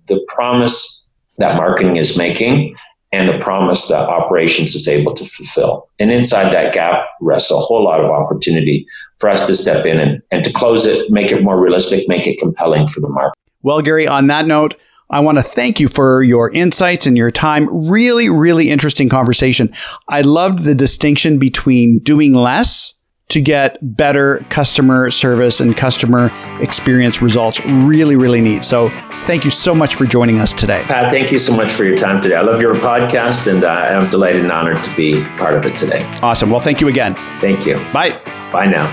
[0.07, 2.76] the promise that marketing is making
[3.13, 5.89] and the promise that operations is able to fulfill.
[5.99, 8.86] And inside that gap rests a whole lot of opportunity
[9.19, 12.26] for us to step in and, and to close it, make it more realistic, make
[12.26, 13.38] it compelling for the market.
[13.63, 14.76] Well, Gary, on that note,
[15.09, 17.89] I want to thank you for your insights and your time.
[17.89, 19.74] Really, really interesting conversation.
[20.07, 22.93] I loved the distinction between doing less
[23.32, 26.29] to get better customer service and customer
[26.59, 27.65] experience results.
[27.65, 28.65] Really, really neat.
[28.65, 28.89] So,
[29.25, 30.84] thank you so much for joining us today.
[30.84, 32.36] Pat, thank you so much for your time today.
[32.36, 35.77] I love your podcast and uh, I'm delighted and honored to be part of it
[35.77, 36.03] today.
[36.21, 36.49] Awesome.
[36.49, 37.15] Well, thank you again.
[37.39, 37.75] Thank you.
[37.93, 38.21] Bye.
[38.51, 38.89] Bye now.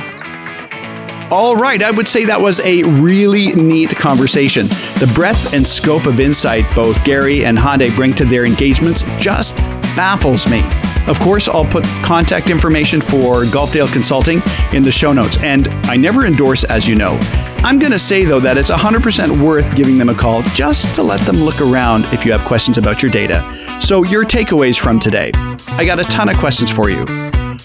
[1.31, 4.69] All right, I would say that was a really neat conversation.
[4.99, 9.57] The breadth and scope of insight both Gary and Hande bring to their engagements just
[9.95, 10.63] baffles me.
[11.09, 14.43] Of course, I'll put contact information for Golfdale Consulting
[14.75, 17.19] in the show notes, and I never endorse, as you know.
[17.65, 21.03] I'm going to say, though, that it's 100% worth giving them a call just to
[21.03, 23.43] let them look around if you have questions about your data.
[23.81, 25.33] So, your takeaways from today.
[25.79, 27.07] I got a ton of questions for you.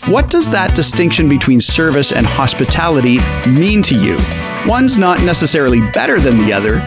[0.08, 3.18] What does that distinction between service and hospitality
[3.50, 4.18] mean to you?
[4.68, 6.80] One's not necessarily better than the other,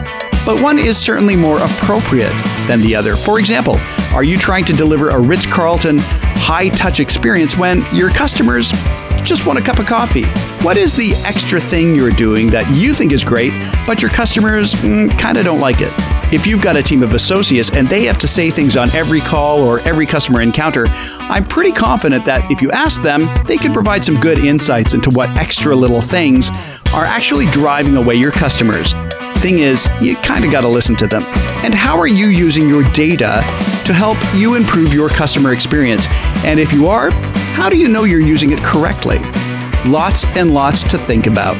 [0.43, 2.33] but one is certainly more appropriate
[2.67, 3.15] than the other.
[3.15, 3.77] For example,
[4.13, 5.99] are you trying to deliver a Ritz Carlton
[6.37, 8.71] high touch experience when your customers
[9.23, 10.23] just want a cup of coffee?
[10.63, 13.51] What is the extra thing you're doing that you think is great,
[13.85, 15.91] but your customers mm, kind of don't like it?
[16.33, 19.19] If you've got a team of associates and they have to say things on every
[19.19, 23.73] call or every customer encounter, I'm pretty confident that if you ask them, they can
[23.73, 26.49] provide some good insights into what extra little things
[26.93, 28.93] are actually driving away your customers.
[29.39, 31.23] Thing is, you kind of got to listen to them.
[31.63, 33.41] And how are you using your data
[33.85, 36.07] to help you improve your customer experience?
[36.45, 37.11] And if you are,
[37.55, 39.19] how do you know you're using it correctly?
[39.85, 41.55] Lots and lots to think about.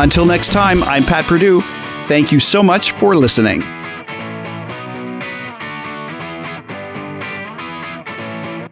[0.00, 1.60] Until next time, I'm Pat Purdue.
[2.06, 3.62] Thank you so much for listening.